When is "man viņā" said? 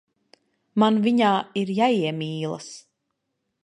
0.83-1.35